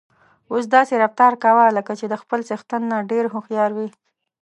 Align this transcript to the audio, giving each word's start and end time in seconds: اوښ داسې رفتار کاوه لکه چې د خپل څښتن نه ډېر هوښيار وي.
اوښ 0.51 0.63
داسې 0.75 0.93
رفتار 1.03 1.33
کاوه 1.43 1.65
لکه 1.77 1.93
چې 1.99 2.05
د 2.07 2.13
خپل 2.21 2.39
څښتن 2.47 2.81
نه 2.91 2.97
ډېر 3.11 3.23
هوښيار 3.33 3.71
وي. 3.77 3.89